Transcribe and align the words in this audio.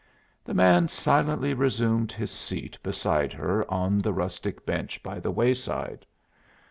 The 0.43 0.55
man 0.55 0.87
silently 0.87 1.53
resumed 1.53 2.11
his 2.11 2.31
seat 2.31 2.75
beside 2.81 3.33
her 3.33 3.69
on 3.71 3.99
the 3.99 4.11
rustic 4.13 4.65
bench 4.65 5.03
by 5.03 5.19
the 5.19 5.29
wayside. 5.29 6.07